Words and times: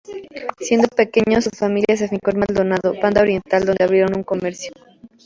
Siendo 0.57 0.87
pequeño 0.87 1.41
su 1.43 1.51
familia 1.51 1.95
se 1.95 2.05
afincó 2.05 2.31
en 2.31 2.39
Maldonado, 2.39 2.91
Banda 3.03 3.21
Oriental, 3.21 3.65
donde 3.65 3.83
abrieron 3.83 4.17
un 4.17 4.23
comercio. 4.23 4.71